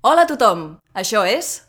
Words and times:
Hola 0.00 0.22
a 0.24 0.28
tothom! 0.30 0.60
Això 0.96 1.20
és... 1.28 1.60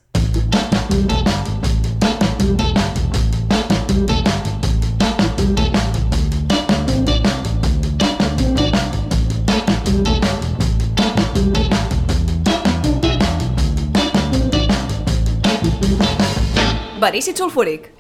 Verícid 17.02 17.36
sulfúric. 17.36 17.91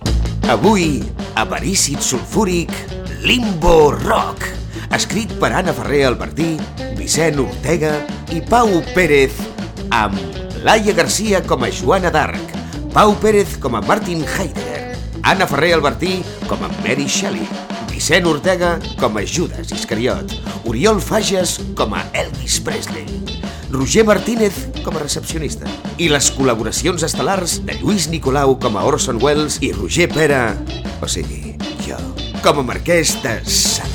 Avui, 0.47 1.03
avarícid 1.35 1.99
sulfúric, 1.99 2.71
Limbo 3.19 3.91
Rock, 3.91 4.47
escrit 4.95 5.35
per 5.43 5.51
Anna 5.51 5.75
Ferrer 5.75 6.05
Albertí, 6.13 6.53
Vicent 6.95 7.43
Ortega 7.43 7.97
i 8.31 8.39
Pau 8.39 8.79
Pérez, 8.95 9.35
amb 9.91 10.17
Laia 10.63 10.93
Garcia 10.93 11.41
com 11.43 11.63
a 11.63 11.69
Joana 11.69 12.11
d'Arc, 12.11 12.55
Pau 12.93 13.13
Pérez 13.19 13.57
com 13.59 13.75
a 13.75 13.81
Martin 13.81 14.23
Heidegger, 14.23 14.95
Anna 15.23 15.47
Ferrer 15.47 15.73
Albertí 15.75 16.21
com 16.47 16.63
a 16.63 16.71
Mary 16.81 17.07
Shelley, 17.07 17.47
Vicent 17.91 18.25
Ortega 18.25 18.79
com 18.99 19.19
a 19.19 19.25
Judas 19.25 19.71
Iscariot, 19.75 20.33
Oriol 20.65 21.01
Fages 21.03 21.59
com 21.75 21.93
a 21.93 22.05
Elvis 22.13 22.59
Presley, 22.63 23.05
Roger 23.71 24.05
Martínez 24.07 24.65
com 24.81 24.95
a 24.95 25.03
recepcionista 25.03 25.69
i 25.99 26.09
les 26.11 26.31
col·laboracions 26.35 27.05
estel·lars 27.07 27.59
de 27.67 27.77
Lluís 27.83 28.09
Nicolau 28.11 28.57
com 28.59 28.79
a 28.79 28.87
Orson 28.87 29.21
Welles 29.21 29.59
i 29.61 29.71
Roger 29.75 30.09
Pera, 30.11 30.43
o 31.01 31.07
sigui, 31.11 31.57
jo, 31.85 31.99
com 32.41 32.63
a 32.63 32.69
marquès 32.73 33.17
de 33.23 33.39
Sada. 33.45 33.90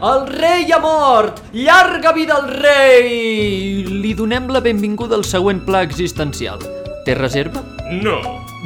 El 0.00 0.22
rei 0.32 0.70
ha 0.72 0.78
mort! 0.80 1.42
Llarga 1.52 2.14
vida 2.16 2.38
al 2.38 2.46
rei! 2.48 3.84
Li 3.84 4.14
donem 4.16 4.46
la 4.48 4.62
benvinguda 4.64 5.18
al 5.18 5.26
següent 5.28 5.60
pla 5.66 5.82
existencial. 5.84 6.64
Té 7.04 7.12
reserva? 7.18 7.60
No. 8.00 8.16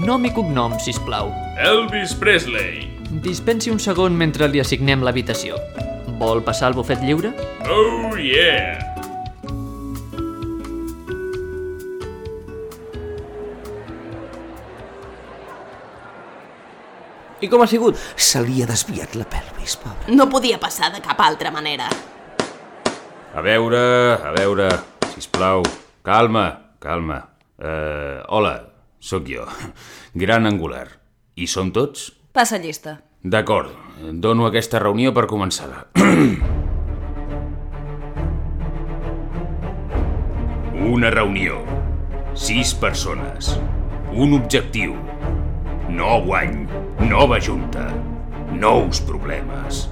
Nom 0.06 0.28
i 0.28 0.30
cognom, 0.30 0.78
si 0.78 0.94
plau. 1.02 1.34
Elvis 1.58 2.14
Presley. 2.14 2.86
Dispensi 3.26 3.74
un 3.74 3.82
segon 3.82 4.14
mentre 4.14 4.46
li 4.46 4.62
assignem 4.62 5.02
l'habitació. 5.02 5.58
Vol 6.22 6.46
passar 6.46 6.70
al 6.70 6.78
bufet 6.78 7.02
lliure? 7.02 7.34
Oh 7.66 8.14
yeah. 8.14 8.93
I 17.44 17.48
com 17.52 17.60
ha 17.60 17.66
sigut? 17.68 17.98
Se 18.16 18.40
li 18.40 18.62
ha 18.64 18.66
desviat 18.68 19.14
la 19.20 19.26
pelvis, 19.28 19.76
pobre. 19.82 20.14
No 20.16 20.24
podia 20.32 20.56
passar 20.60 20.88
de 20.94 21.00
cap 21.04 21.20
altra 21.20 21.50
manera. 21.52 21.84
A 23.34 23.40
veure, 23.44 23.80
a 24.16 24.32
veure, 24.32 24.68
sisplau. 25.12 25.62
Calma, 26.04 26.46
calma. 26.80 27.18
Uh, 27.60 28.24
hola, 28.32 28.54
sóc 29.00 29.28
jo. 29.28 29.44
Gran 30.24 30.46
angular. 30.48 30.88
I 31.36 31.46
som 31.50 31.72
tots? 31.74 32.12
Passa 32.32 32.56
llista. 32.62 32.96
D'acord, 33.20 33.70
dono 34.24 34.46
aquesta 34.48 34.78
reunió 34.80 35.12
per 35.12 35.26
començar. 35.28 35.68
Una 40.94 41.10
reunió. 41.12 41.60
Sis 42.34 42.74
persones. 42.74 43.60
Un 44.14 44.32
objectiu. 44.40 45.03
No 45.94 46.20
guany. 46.24 46.66
Nova 47.08 47.38
junta. 47.40 47.86
Nous 48.54 49.00
problemes. 49.06 49.84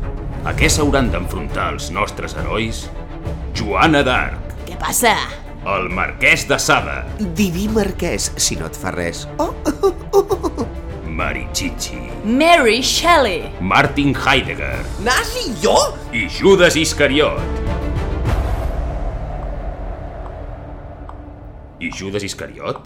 A 0.47 0.53
què 0.59 0.69
s'hauran 0.71 1.11
d'enfrontar 1.13 1.69
els 1.75 1.91
nostres 1.95 2.35
herois? 2.39 2.85
Joana 3.55 4.03
d'Arc, 4.07 4.55
Què 4.67 4.79
passa? 4.81 5.13
el 5.63 5.85
marquès 5.95 6.43
de 6.51 6.57
Sada, 6.59 7.05
Diví 7.39 7.69
marquès, 7.71 8.33
si 8.37 8.57
no 8.59 8.67
et 8.67 8.75
fa 8.75 8.91
res. 8.91 9.27
Oh, 9.39 9.53
Marichichi, 11.07 12.01
Mary 12.25 12.81
Shelley. 12.83 13.45
Martin 13.61 14.15
Heidegger 14.17 14.81
Nazi, 15.05 15.53
jo? 15.63 15.77
i 16.13 16.27
Judas 16.29 16.75
Iscariot. 16.75 17.39
I 21.79 21.91
Judas 21.91 22.23
Iscariot? 22.25 22.83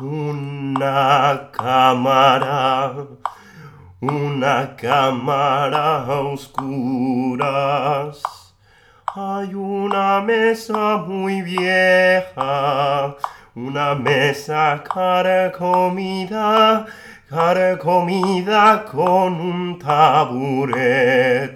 Una 0.00 1.50
cámara, 1.50 2.92
una 4.00 4.76
cámara 4.76 6.04
a 6.04 6.20
oscuras. 6.20 8.22
Hay 9.16 9.52
una 9.52 10.20
mesa 10.20 10.98
muy 10.98 11.42
vieja, 11.42 13.16
una 13.56 13.96
mesa 13.96 14.84
carcomida, 14.84 16.86
carcomida 17.28 18.84
con 18.84 19.40
un 19.40 19.78
taburete 19.78 21.52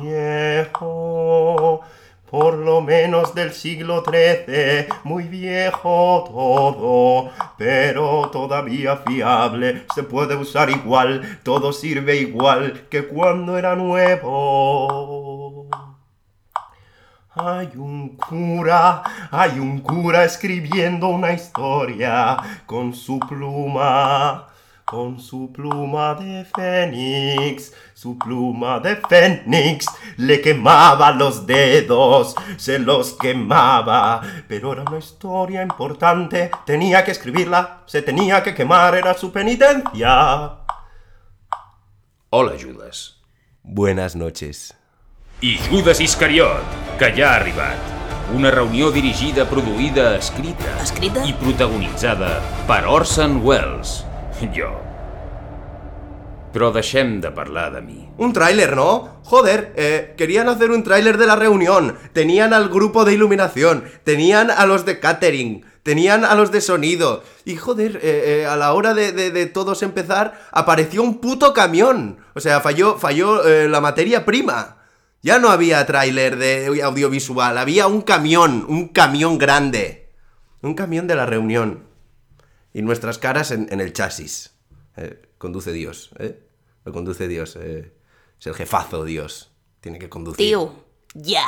viejo 0.00 1.82
por 2.30 2.54
lo 2.54 2.80
menos 2.80 3.34
del 3.34 3.52
siglo 3.52 4.04
XIII, 4.04 4.86
muy 5.02 5.24
viejo 5.24 6.24
todo, 6.28 7.32
pero 7.58 8.30
todavía 8.30 8.98
fiable, 8.98 9.84
se 9.92 10.04
puede 10.04 10.36
usar 10.36 10.70
igual, 10.70 11.40
todo 11.42 11.72
sirve 11.72 12.18
igual 12.18 12.86
que 12.88 13.08
cuando 13.08 13.58
era 13.58 13.74
nuevo. 13.74 15.68
Hay 17.34 17.72
un 17.74 18.16
cura, 18.16 19.02
hay 19.32 19.58
un 19.58 19.80
cura 19.80 20.24
escribiendo 20.24 21.08
una 21.08 21.32
historia 21.32 22.36
con 22.66 22.94
su 22.94 23.18
pluma, 23.18 24.49
con 24.90 25.20
su 25.20 25.52
pluma 25.52 26.16
de 26.16 26.44
fénix, 26.44 27.72
su 27.94 28.18
pluma 28.18 28.80
de 28.80 28.96
fénix 28.96 29.86
le 30.16 30.40
quemaba 30.40 31.12
los 31.12 31.46
dedos, 31.46 32.34
se 32.56 32.80
los 32.80 33.12
quemaba, 33.12 34.20
pero 34.48 34.72
era 34.72 34.82
una 34.82 34.98
historia 34.98 35.62
importante, 35.62 36.50
tenía 36.66 37.04
que 37.04 37.12
escribirla, 37.12 37.84
se 37.86 38.02
tenía 38.02 38.42
que 38.42 38.52
quemar, 38.52 38.96
era 38.96 39.14
su 39.14 39.30
penitencia. 39.30 40.56
Hola, 42.30 42.52
Judas. 42.60 43.20
Buenas 43.62 44.16
noches. 44.16 44.74
I 45.40 45.56
Judas 45.70 46.00
Iscariot, 46.00 46.64
que 46.98 47.12
ja 47.12 47.34
ha 47.34 47.36
arribat. 47.36 47.78
Una 48.34 48.50
reunió 48.50 48.90
dirigida, 48.90 49.48
produïda, 49.48 50.16
escrita... 50.16 50.82
Escrita? 50.82 51.24
I 51.24 51.32
protagonitzada 51.34 52.40
per 52.66 52.86
Orson 52.86 53.40
Welles. 53.44 54.09
Jo. 54.56 54.70
Però 56.52 56.72
deixem 56.74 57.20
de 57.22 57.30
parlar 57.30 57.70
de 57.72 57.80
mi. 57.80 58.08
Un 58.18 58.32
tráiler, 58.32 58.74
¿no? 58.74 59.20
Joder, 59.22 59.72
eh, 59.76 60.14
querían 60.16 60.48
hacer 60.48 60.72
un 60.72 60.82
tráiler 60.82 61.16
de 61.16 61.26
la 61.26 61.36
reunión. 61.36 61.96
Tenían 62.12 62.52
al 62.52 62.68
grupo 62.68 63.04
de 63.04 63.12
iluminación, 63.14 63.84
tenían 64.02 64.50
a 64.50 64.66
los 64.66 64.84
de 64.84 64.98
catering, 64.98 65.64
tenían 65.84 66.24
a 66.24 66.34
los 66.34 66.50
de 66.50 66.60
sonido. 66.60 67.22
Y 67.44 67.54
joder, 67.54 68.00
eh, 68.02 68.40
eh, 68.42 68.46
a 68.46 68.56
la 68.56 68.72
hora 68.74 68.94
de, 68.94 69.12
de- 69.12 69.30
de 69.30 69.46
todos 69.46 69.84
empezar, 69.84 70.40
apareció 70.50 71.04
un 71.04 71.20
puto 71.20 71.52
camión. 71.54 72.18
O 72.34 72.40
sea, 72.40 72.60
falló, 72.60 72.96
falló 72.98 73.44
la 73.68 73.80
materia 73.80 74.24
prima. 74.24 74.78
Ya 75.22 75.38
no 75.38 75.50
había 75.50 75.86
tráiler 75.86 76.36
de 76.36 76.82
audiovisual, 76.82 77.58
había 77.58 77.86
un 77.86 78.00
camión, 78.02 78.64
un 78.68 78.88
camión 78.88 79.38
grande. 79.38 80.08
Un 80.62 80.74
camión 80.74 81.06
de 81.06 81.14
la 81.14 81.26
reunión. 81.26 81.84
Y 82.72 82.82
nuestras 82.82 83.18
caras 83.18 83.50
en, 83.50 83.66
en 83.70 83.80
el 83.80 83.92
chasis. 83.92 84.54
Eh, 84.96 85.20
conduce 85.38 85.72
Dios, 85.72 86.10
¿eh? 86.18 86.38
Lo 86.84 86.92
conduce 86.92 87.28
Dios. 87.28 87.56
eh. 87.56 87.92
Es 88.38 88.46
el 88.46 88.54
jefazo 88.54 89.04
Dios. 89.04 89.50
Tiene 89.80 89.98
que 89.98 90.08
conducir. 90.08 90.46
Tio, 90.46 90.84
ja. 91.14 91.46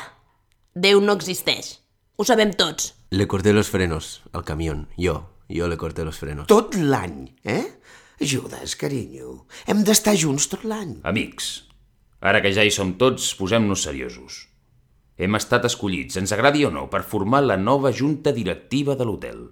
Déu 0.75 1.01
no 1.05 1.13
existeix. 1.13 1.81
Ho 2.17 2.25
sabem 2.25 2.53
tots. 2.57 2.95
Le 3.11 3.27
corté 3.29 3.53
los 3.53 3.69
frenos 3.69 4.23
al 4.33 4.45
camión. 4.45 4.89
Yo, 4.97 5.31
yo 5.49 5.69
le 5.69 5.77
corté 5.77 6.05
los 6.05 6.19
frenos. 6.19 6.47
Tot 6.49 6.75
l'any, 6.75 7.35
eh? 7.45 7.79
Judes, 8.23 8.77
carinyo, 8.79 9.47
hem 9.67 9.83
d'estar 9.85 10.15
junts 10.17 10.47
tot 10.49 10.63
l'any. 10.65 10.95
Amics, 11.03 11.67
ara 12.21 12.41
que 12.41 12.53
ja 12.55 12.63
hi 12.65 12.71
som 12.71 12.95
tots, 13.01 13.33
posem-nos 13.35 13.83
seriosos. 13.85 14.47
Hem 15.19 15.35
estat 15.37 15.67
escollits, 15.69 16.17
ens 16.21 16.33
agradi 16.33 16.65
o 16.65 16.71
no, 16.71 16.87
per 16.89 17.03
formar 17.03 17.43
la 17.45 17.57
nova 17.61 17.91
junta 17.93 18.33
directiva 18.33 18.95
de 18.97 19.05
l'hotel. 19.09 19.43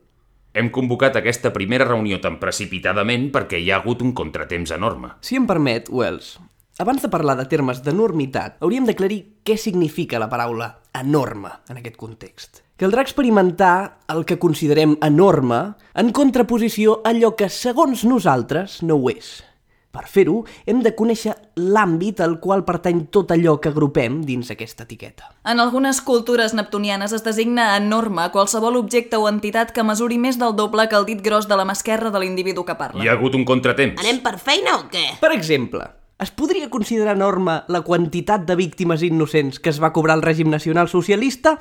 Hem 0.53 0.71
convocat 0.75 1.15
aquesta 1.21 1.53
primera 1.55 1.87
reunió 1.87 2.19
tan 2.21 2.41
precipitadament 2.43 3.29
perquè 3.35 3.61
hi 3.61 3.71
ha 3.71 3.79
hagut 3.79 4.03
un 4.03 4.15
contratemps 4.19 4.73
enorme. 4.75 5.15
Si 5.23 5.39
em 5.39 5.47
permet, 5.47 5.91
Wells, 5.95 6.39
Abans 6.81 7.03
de 7.05 7.11
parlar 7.13 7.35
de 7.37 7.45
termes 7.45 7.83
d'enormitat, 7.85 8.55
hauríem 8.65 8.87
d'aclarir 8.89 9.19
què 9.45 9.59
significa 9.61 10.17
la 10.23 10.31
paraula 10.33 10.71
enorme 10.97 11.51
en 11.69 11.77
aquest 11.77 11.99
context. 12.01 12.63
Caldrà 12.81 13.05
experimentar 13.05 13.99
el 14.09 14.25
que 14.25 14.39
considerem 14.41 14.95
enorme 15.05 15.59
en 15.93 16.15
contraposició 16.17 17.03
a 17.03 17.13
allò 17.13 17.35
que, 17.37 17.51
segons 17.53 18.07
nosaltres, 18.09 18.79
no 18.81 18.97
ho 18.97 19.13
és. 19.13 19.43
Per 19.91 20.05
fer-ho, 20.07 20.45
hem 20.71 20.85
de 20.85 20.93
conèixer 20.95 21.33
l'àmbit 21.59 22.21
al 22.23 22.37
qual 22.39 22.63
pertany 22.67 23.09
tot 23.11 23.33
allò 23.35 23.57
que 23.59 23.73
agrupem 23.73 24.21
dins 24.23 24.53
aquesta 24.55 24.85
etiqueta. 24.87 25.33
En 25.51 25.59
algunes 25.59 25.99
cultures 26.07 26.55
neptunianes 26.55 27.11
es 27.17 27.25
designa 27.27 27.73
enorme 27.75 28.29
qualsevol 28.31 28.79
objecte 28.79 29.19
o 29.19 29.27
entitat 29.27 29.75
que 29.75 29.83
mesuri 29.83 30.21
més 30.23 30.39
del 30.39 30.55
doble 30.55 30.87
que 30.87 30.95
el 30.95 31.09
dit 31.11 31.25
gros 31.27 31.51
de 31.51 31.59
la 31.59 31.67
mà 31.67 31.75
esquerra 31.75 32.15
de 32.15 32.23
l'individu 32.23 32.63
que 32.65 32.79
parla. 32.79 33.03
Hi 33.03 33.11
ha 33.11 33.19
hagut 33.19 33.35
un 33.35 33.43
contratemps. 33.49 33.99
Anem 34.05 34.23
per 34.23 34.37
feina 34.39 34.79
o 34.79 34.87
què? 34.93 35.07
Per 35.19 35.35
exemple, 35.35 35.83
es 36.23 36.31
podria 36.31 36.71
considerar 36.71 37.19
enorme 37.19 37.65
la 37.67 37.83
quantitat 37.83 38.47
de 38.47 38.55
víctimes 38.55 39.03
innocents 39.03 39.59
que 39.59 39.75
es 39.75 39.83
va 39.83 39.91
cobrar 39.97 40.21
el 40.21 40.23
règim 40.23 40.55
nacional 40.55 40.87
socialista? 40.87 41.59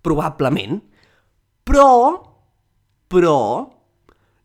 Probablement. 0.00 0.80
Però... 1.68 1.90
Però... 3.12 3.36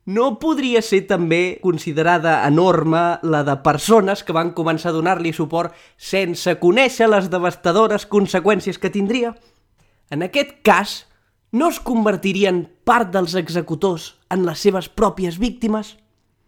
No 0.05 0.33
podria 0.35 0.81
ser 0.83 1.05
també 1.07 1.61
considerada 1.63 2.41
enorme 2.43 3.21
la 3.23 3.39
de 3.47 3.53
persones 3.63 4.19
que 4.27 4.35
van 4.35 4.49
començar 4.51 4.91
a 4.91 4.95
donar-li 4.97 5.31
suport 5.31 5.71
sense 5.95 6.57
conèixer 6.59 7.07
les 7.07 7.29
devastadores 7.31 8.03
conseqüències 8.11 8.81
que 8.83 8.91
tindria? 8.91 9.31
En 10.11 10.25
aquest 10.27 10.57
cas, 10.67 11.05
no 11.55 11.69
es 11.71 11.79
convertirien 11.79 12.65
part 12.83 13.13
dels 13.15 13.37
executors 13.39 14.17
en 14.27 14.43
les 14.43 14.59
seves 14.59 14.89
pròpies 14.91 15.39
víctimes? 15.39 15.95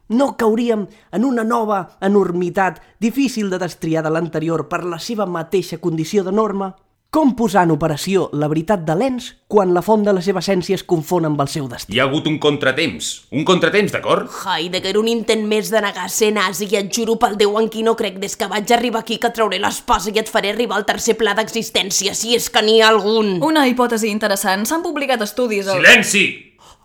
No 0.10 0.34
cauríem 0.36 0.90
en 1.16 1.24
una 1.24 1.48
nova 1.48 1.96
enormitat 2.04 2.84
difícil 3.00 3.48
de 3.50 3.62
destriar 3.64 4.04
de 4.04 4.12
l'anterior 4.12 4.68
per 4.68 4.84
la 4.84 5.00
seva 5.00 5.26
mateixa 5.26 5.80
condició 5.80 6.28
de 6.28 6.36
norma? 6.36 6.74
Com 7.14 7.30
posar 7.40 7.62
en 7.64 7.72
operació 7.72 8.26
la 8.36 8.50
veritat 8.52 8.82
de 8.84 8.92
l'ens 9.00 9.30
quan 9.48 9.70
la 9.74 9.80
font 9.86 10.02
de 10.04 10.12
la 10.12 10.20
seva 10.26 10.42
essència 10.44 10.76
es 10.76 10.84
confon 10.84 11.24
amb 11.30 11.40
el 11.40 11.48
seu 11.48 11.70
destí? 11.72 11.94
Hi 11.96 12.02
ha 12.04 12.08
hagut 12.10 12.26
un 12.28 12.36
contratemps. 12.44 13.12
Un 13.32 13.46
contratemps, 13.48 13.94
d'acord? 13.96 14.28
Heidegger, 14.44 14.98
un 15.00 15.08
intent 15.08 15.46
més 15.48 15.70
de 15.72 15.80
negar 15.86 16.10
ser 16.12 16.34
nazi 16.36 16.68
i 16.68 16.76
et 16.82 16.92
juro 16.92 17.16
pel 17.22 17.38
Déu 17.40 17.56
en 17.62 17.70
qui 17.72 17.86
no 17.88 17.96
crec 17.96 18.20
des 18.20 18.36
que 18.36 18.50
vaig 18.52 18.68
arribar 18.76 19.06
aquí 19.06 19.16
que 19.24 19.32
trauré 19.32 19.62
l'espasa 19.64 20.12
i 20.12 20.20
et 20.20 20.28
faré 20.32 20.52
arribar 20.52 20.76
al 20.82 20.86
tercer 20.90 21.16
pla 21.16 21.34
d'existència, 21.40 22.12
si 22.14 22.36
és 22.36 22.50
que 22.52 22.62
n'hi 22.68 22.82
ha 22.82 22.92
algun. 22.92 23.38
Una 23.48 23.64
hipòtesi 23.72 24.12
interessant. 24.12 24.68
S'han 24.68 24.84
publicat 24.84 25.24
estudis... 25.24 25.70
al- 25.72 25.80
Silenci! 25.80 26.26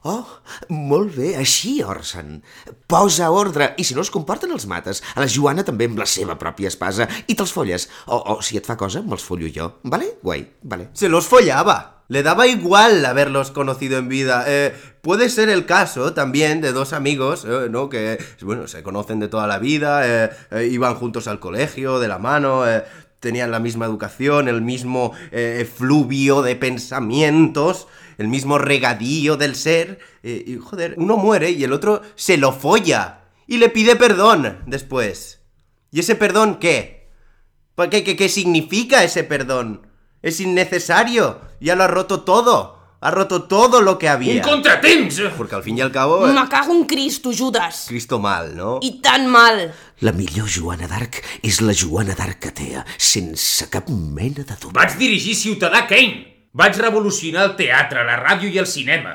Oh, 0.02 0.24
molt 0.72 1.12
bé, 1.18 1.34
així, 1.36 1.82
Orson. 1.84 2.38
Posa 2.88 3.28
ordre, 3.36 3.74
i 3.76 3.84
si 3.84 3.92
no 3.96 4.00
es 4.00 4.10
comporten 4.12 4.52
els 4.54 4.64
mates. 4.70 5.02
A 5.12 5.20
la 5.20 5.28
Joana 5.28 5.64
també 5.66 5.90
amb 5.90 6.00
la 6.00 6.08
seva 6.08 6.38
pròpia 6.40 6.70
espasa, 6.72 7.08
i 7.28 7.36
te'ls 7.36 7.52
folles. 7.52 7.84
O, 8.08 8.16
o 8.16 8.38
si 8.40 8.56
et 8.56 8.64
fa 8.64 8.78
cosa, 8.80 9.04
me'ls 9.04 9.26
follo 9.26 9.50
jo. 9.52 9.74
Vale? 9.84 10.14
Guai, 10.22 10.46
vale. 10.62 10.88
Se 10.96 11.12
los 11.12 11.28
follaba. 11.28 12.04
Le 12.08 12.24
daba 12.24 12.48
igual 12.48 13.04
haberlos 13.04 13.52
conocido 13.52 13.98
en 13.98 14.08
vida. 14.08 14.42
Eh, 14.48 14.74
puede 15.02 15.28
ser 15.28 15.48
el 15.48 15.66
caso 15.66 16.14
también 16.14 16.60
de 16.60 16.72
dos 16.72 16.92
amigos, 16.94 17.44
eh, 17.44 17.68
¿no? 17.70 17.88
Que, 17.88 18.18
bueno, 18.40 18.66
se 18.68 18.82
conocen 18.82 19.20
de 19.20 19.28
toda 19.28 19.46
la 19.46 19.58
vida, 19.58 20.00
eh, 20.08 20.30
eh, 20.50 20.68
iban 20.72 20.96
juntos 20.96 21.28
al 21.28 21.38
colegio, 21.38 22.00
de 22.00 22.08
la 22.08 22.18
mano, 22.18 22.64
tenían 23.20 23.50
la 23.50 23.60
misma 23.60 23.84
educación, 23.84 24.48
el 24.48 24.62
mismo 24.62 25.12
eh, 25.30 25.70
fluvio 25.72 26.42
de 26.42 26.56
pensamientos, 26.56 27.86
el 28.20 28.28
mismo 28.28 28.58
regadío 28.58 29.36
del 29.36 29.56
ser. 29.56 29.98
eh, 30.22 30.44
y, 30.46 30.56
joder, 30.58 30.94
uno 30.98 31.16
muere 31.16 31.50
y 31.50 31.64
el 31.64 31.72
otro 31.72 32.02
se 32.14 32.36
lo 32.36 32.52
folla. 32.52 33.22
Y 33.46 33.56
le 33.58 33.68
pide 33.68 33.96
perdón 33.96 34.58
después. 34.66 35.40
¿Y 35.90 36.00
ese 36.00 36.14
perdón 36.14 36.58
qué? 36.60 37.10
¿Por 37.74 37.88
¿Qué, 37.90 38.04
qué, 38.04 38.14
qué 38.14 38.28
significa 38.28 39.02
ese 39.02 39.24
perdón? 39.24 39.86
Es 40.22 40.38
innecesario. 40.40 41.40
Ya 41.60 41.74
lo 41.74 41.84
ha 41.84 41.88
roto 41.88 42.22
todo. 42.22 42.78
Ha 43.02 43.10
roto 43.10 43.44
todo 43.44 43.80
lo 43.80 43.98
que 43.98 44.06
Un 44.06 44.12
había. 44.12 44.42
contratemps! 44.42 45.22
Porque 45.38 45.54
al 45.54 45.62
fin 45.62 45.78
y 45.78 45.80
al 45.80 45.90
cabo... 45.90 46.28
eh, 46.28 46.32
Me 46.34 46.48
cago 46.50 46.74
en 46.74 46.84
Cristo, 46.84 47.30
Judas. 47.36 47.86
Cristo 47.88 48.18
mal, 48.18 48.54
¿no? 48.54 48.78
I 48.82 49.00
tan 49.00 49.26
mal. 49.26 49.72
La 50.00 50.12
millor 50.12 50.46
Joana 50.46 50.86
d'Arc 50.86 51.22
és 51.42 51.62
la 51.62 51.72
Joana 51.72 52.14
d'Arc 52.14 52.46
atea, 52.52 52.84
sense 52.98 53.66
cap 53.72 53.88
mena 53.88 54.44
de 54.44 54.52
dubte. 54.54 54.76
Vaig 54.76 54.98
dirigir 55.00 55.34
Ciutadà 55.34 55.86
Kane. 55.88 56.29
Vaig 56.50 56.74
revolucionar 56.82 57.44
el 57.46 57.52
teatre, 57.54 58.02
la 58.02 58.16
ràdio 58.18 58.48
i 58.50 58.58
el 58.58 58.66
cinema. 58.66 59.12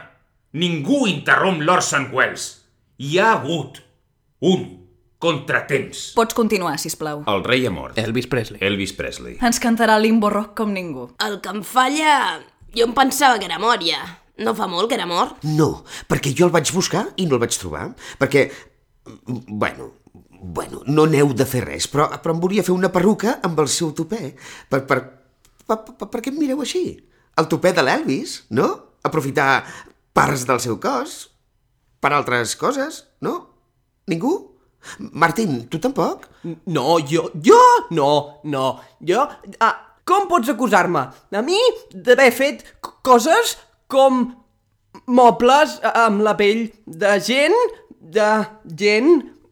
Ningú 0.56 1.04
interromp 1.12 1.60
l'Orson 1.68 2.08
Welles. 2.16 2.46
Hi 2.96 3.18
ha 3.20 3.34
hagut 3.34 3.82
un 4.40 4.62
contratemps. 5.20 6.14
Pots 6.16 6.38
continuar, 6.38 6.78
si 6.80 6.94
plau. 6.96 7.26
El 7.28 7.42
rei 7.44 7.66
ha 7.68 7.74
mort. 7.76 7.98
Elvis 8.00 8.30
Presley. 8.32 8.62
Elvis 8.64 8.94
Presley. 8.96 9.36
Ens 9.44 9.60
cantarà 9.60 9.98
Limbo 10.00 10.30
Rock 10.32 10.54
com 10.62 10.72
ningú. 10.72 11.10
El 11.26 11.42
que 11.44 11.52
em 11.52 11.60
falla... 11.68 12.14
Jo 12.76 12.88
em 12.88 12.94
pensava 12.96 13.40
que 13.40 13.50
era 13.50 13.60
mort, 13.60 13.84
ja. 13.84 14.00
No 14.40 14.54
fa 14.56 14.68
molt 14.72 14.88
que 14.92 14.96
era 14.96 15.08
mort? 15.08 15.44
No, 15.44 15.84
perquè 16.08 16.32
jo 16.36 16.48
el 16.48 16.54
vaig 16.56 16.72
buscar 16.76 17.04
i 17.20 17.28
no 17.28 17.36
el 17.36 17.44
vaig 17.44 17.58
trobar, 17.60 17.90
perquè... 18.20 18.46
Bueno, 19.28 19.90
bueno, 20.56 20.86
no 20.88 21.04
n'heu 21.08 21.34
de 21.36 21.48
fer 21.48 21.66
res, 21.68 21.90
però, 21.92 22.08
però 22.16 22.36
em 22.36 22.40
volia 22.44 22.64
fer 22.64 22.76
una 22.76 22.92
perruca 22.96 23.42
amb 23.44 23.60
el 23.64 23.68
seu 23.72 23.92
topè. 23.96 24.32
Per, 24.72 24.82
per, 24.88 25.00
per, 25.68 25.80
per, 25.84 26.08
per 26.08 26.24
què 26.24 26.32
em 26.32 26.40
mireu 26.40 26.64
així? 26.64 26.86
El 27.36 27.50
topè 27.52 27.74
de 27.76 27.84
l'Elvis, 27.84 28.38
no? 28.56 28.68
Aprofitar 29.06 29.66
parts 30.16 30.46
del 30.48 30.62
seu 30.64 30.78
cos 30.82 31.18
per 32.00 32.14
altres 32.16 32.56
coses, 32.60 33.04
no? 33.26 33.36
Ningú? 34.08 34.34
Martín, 35.18 35.66
tu 35.68 35.80
tampoc? 35.82 36.28
No, 36.46 37.00
jo, 37.02 37.30
jo, 37.44 37.60
no, 37.92 38.42
no, 38.44 38.66
jo... 39.02 39.26
Ah, 39.60 39.74
com 40.06 40.28
pots 40.30 40.52
acusar-me? 40.54 41.02
A 41.34 41.42
mi 41.42 41.58
d'haver 41.90 42.30
fet 42.32 42.62
coses 43.06 43.56
com 43.90 44.28
mobles 45.10 45.80
amb 45.92 46.22
la 46.26 46.36
pell 46.38 46.68
de 46.86 47.16
gent, 47.26 47.58
de 48.00 48.30
gent 48.78 49.10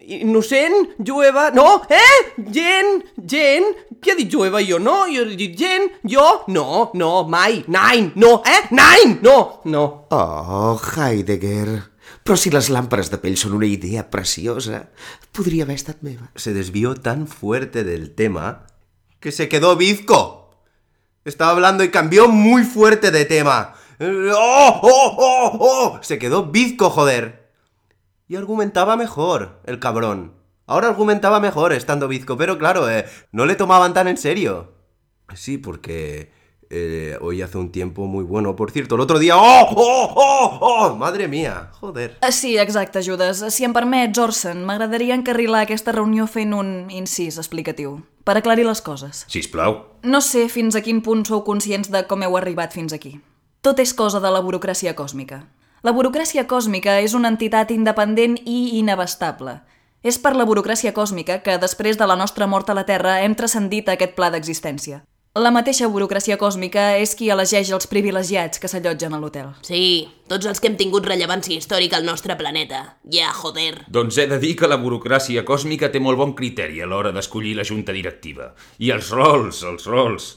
innocent, 0.07 0.95
jueva... 0.97 1.49
No, 1.51 1.81
eh? 1.89 2.43
Gent, 2.51 3.05
gent... 3.17 3.71
Qui 4.03 4.11
ha 4.11 4.17
dit 4.19 4.31
jueva? 4.31 4.59
Jo 4.65 4.79
no, 4.83 5.05
jo 5.07 5.23
he 5.23 5.37
dit 5.39 5.55
gent, 5.57 5.89
jo... 6.03 6.43
No, 6.51 6.91
no, 6.93 7.23
mai, 7.29 7.63
nein, 7.67 8.11
no, 8.19 8.41
eh? 8.45 8.67
Nein, 8.71 9.19
no, 9.23 9.61
no. 9.65 9.85
Oh, 10.11 10.75
Heidegger. 10.95 11.81
Però 12.23 12.37
si 12.39 12.51
les 12.53 12.69
làmperes 12.71 13.09
de 13.11 13.19
pell 13.19 13.35
són 13.39 13.57
una 13.57 13.67
idea 13.67 14.05
preciosa, 14.11 14.85
podria 15.35 15.65
haver 15.65 15.75
estat 15.79 16.03
meva. 16.07 16.29
Se 16.35 16.53
desvió 16.55 16.93
tan 16.95 17.27
fuerte 17.27 17.83
del 17.83 18.11
tema 18.15 18.67
que 19.19 19.31
se 19.31 19.49
quedó 19.49 19.75
bizco. 19.75 20.51
Estaba 21.25 21.51
hablando 21.51 21.83
y 21.83 21.91
cambió 21.91 22.27
muy 22.27 22.63
fuerte 22.63 23.11
de 23.11 23.25
tema. 23.25 23.75
¡Oh, 23.99 24.79
oh, 24.83 25.15
oh, 25.17 25.57
oh! 25.59 25.99
Se 26.01 26.19
quedó 26.19 26.45
bizco, 26.45 26.89
joder. 26.89 27.42
Y 28.33 28.35
argumentaba 28.35 28.97
mejor, 28.97 29.61
el 29.63 29.77
cabrón. 29.77 30.33
Ahora 30.65 30.87
argumentaba 30.87 31.39
mejor 31.39 31.71
estando 31.71 32.07
bizco, 32.07 32.35
pero 32.35 32.57
claro, 32.57 32.89
eh, 32.89 33.05
no 33.31 33.45
le 33.45 33.53
tomaban 33.53 33.93
tan 33.93 34.07
en 34.07 34.17
serio. 34.17 34.73
Sí, 35.35 35.59
porque 35.59 36.31
eh, 36.71 37.15
hoy 37.21 37.43
hace 37.43 37.59
un 37.59 37.71
tiempo 37.71 38.07
muy 38.07 38.23
bueno. 38.23 38.55
Por 38.55 38.71
cierto, 38.71 38.95
el 38.95 39.01
otro 39.01 39.19
día... 39.19 39.37
¡Oh, 39.37 39.67
oh, 39.75 40.13
oh, 40.15 40.57
oh! 40.61 40.95
Madre 40.95 41.27
mía, 41.27 41.69
joder. 41.73 42.17
Ah, 42.21 42.31
Sí, 42.31 42.57
exacte, 42.57 43.03
Judas. 43.05 43.53
Si 43.53 43.65
em 43.65 43.71
permets, 43.71 44.17
Orson, 44.17 44.65
m'agradaria 44.65 45.13
encarrilar 45.13 45.67
aquesta 45.67 45.93
reunió 45.93 46.25
fent 46.25 46.57
un 46.57 46.89
incís 46.89 47.37
explicatiu, 47.37 47.99
per 48.25 48.39
aclarir 48.41 48.65
les 48.65 48.81
coses. 48.81 49.27
Sisplau. 49.29 49.83
No 50.01 50.25
sé 50.25 50.49
fins 50.49 50.73
a 50.73 50.81
quin 50.81 51.05
punt 51.05 51.21
sou 51.29 51.45
conscients 51.45 51.93
de 51.93 52.07
com 52.09 52.25
heu 52.25 52.41
arribat 52.41 52.73
fins 52.73 52.97
aquí. 52.97 53.19
Tot 53.61 53.77
és 53.77 53.93
cosa 53.93 54.17
de 54.17 54.33
la 54.33 54.41
burocràcia 54.41 54.97
còsmica. 54.97 55.43
La 55.83 55.91
burocràcia 55.91 56.45
còsmica 56.47 56.93
és 57.03 57.11
una 57.11 57.27
entitat 57.33 57.71
independent 57.75 58.37
i 58.47 58.77
inabastable. 58.77 59.57
És 59.99 60.15
per 60.15 60.31
la 60.31 60.45
burocràcia 60.47 60.93
còsmica 60.95 61.41
que, 61.43 61.57
després 61.59 61.97
de 61.99 62.05
la 62.07 62.15
nostra 62.15 62.45
mort 62.47 62.69
a 62.71 62.75
la 62.77 62.85
Terra, 62.87 63.17
hem 63.19 63.33
transcendit 63.35 63.89
aquest 63.91 64.13
pla 64.15 64.29
d'existència. 64.31 65.01
La 65.35 65.51
mateixa 65.51 65.89
burocràcia 65.91 66.37
còsmica 66.39 66.85
és 67.01 67.17
qui 67.19 67.27
elegeix 67.35 67.73
els 67.75 67.89
privilegiats 67.91 68.63
que 68.63 68.69
s'allotgen 68.71 69.11
a 69.11 69.19
l'hotel. 69.19 69.49
Sí, 69.67 70.07
tots 70.31 70.47
els 70.47 70.63
que 70.63 70.69
hem 70.71 70.77
tingut 70.79 71.09
rellevància 71.09 71.59
històrica 71.59 71.99
al 71.99 72.07
nostre 72.07 72.37
planeta. 72.39 72.79
Ja, 73.11 73.33
joder. 73.41 73.81
Doncs 73.91 74.21
he 74.23 74.29
de 74.31 74.39
dir 74.39 74.53
que 74.55 74.69
la 74.71 74.79
burocràcia 74.79 75.43
còsmica 75.43 75.91
té 75.91 75.99
molt 75.99 76.21
bon 76.21 76.31
criteri 76.37 76.79
a 76.79 76.87
l'hora 76.87 77.11
d'escollir 77.11 77.57
la 77.59 77.67
junta 77.67 77.91
directiva. 77.91 78.53
I 78.79 78.95
els 78.95 79.11
rols, 79.11 79.65
els 79.67 79.91
rols. 79.91 80.31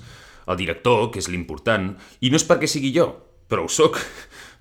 El 0.50 0.58
director, 0.58 1.12
que 1.14 1.22
és 1.22 1.30
l'important, 1.30 1.92
i 2.18 2.34
no 2.34 2.42
és 2.42 2.48
perquè 2.50 2.66
sigui 2.66 2.90
jo, 2.98 3.12
però 3.46 3.68
ho 3.68 3.70
sóc. 3.70 4.02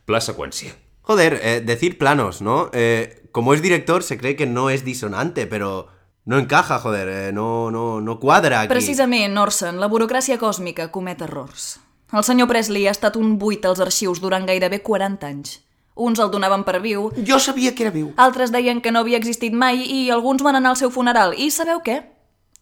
Pla 0.05 0.21
seqüència. 0.21 0.73
Joder, 1.01 1.39
eh, 1.41 1.61
decir 1.61 1.97
planos, 1.97 2.41
¿no? 2.41 2.69
Eh, 2.73 3.27
como 3.31 3.53
es 3.53 3.61
director 3.61 4.01
se 4.03 4.17
cree 4.17 4.35
que 4.35 4.47
no 4.47 4.69
es 4.69 4.83
disonante, 4.85 5.45
pero 5.45 5.87
no 6.25 6.39
encaja, 6.39 6.79
joder, 6.79 7.07
eh, 7.09 7.31
no, 7.33 7.69
no, 7.69 8.01
no 8.01 8.19
cuadra 8.19 8.61
aquí. 8.61 8.69
Precisament, 8.69 9.37
Orson, 9.37 9.79
la 9.79 9.89
burocràcia 9.89 10.39
còsmica 10.41 10.89
comet 10.91 11.21
errors. 11.21 11.79
El 12.13 12.23
senyor 12.23 12.47
Presley 12.47 12.87
ha 12.87 12.93
estat 12.93 13.15
un 13.17 13.37
buit 13.37 13.65
als 13.65 13.81
arxius 13.81 14.21
durant 14.21 14.45
gairebé 14.45 14.81
40 14.81 15.27
anys. 15.27 15.59
Uns 15.95 16.19
el 16.19 16.29
donaven 16.31 16.63
per 16.67 16.81
viu, 16.81 17.09
Jo 17.25 17.39
sabia 17.39 17.73
que 17.75 17.83
era 17.83 17.91
viu. 17.91 18.13
altres 18.17 18.51
deien 18.51 18.81
que 18.81 18.91
no 18.91 18.99
havia 18.99 19.17
existit 19.17 19.53
mai 19.53 19.79
i 19.81 20.09
alguns 20.11 20.43
van 20.43 20.55
anar 20.55 20.73
al 20.73 20.77
seu 20.77 20.91
funeral. 20.91 21.33
I 21.37 21.51
sabeu 21.51 21.81
què? 21.81 22.03